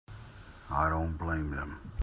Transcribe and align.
I 0.71 0.89
don't 0.89 1.15
blame 1.15 1.51
them. 1.51 1.91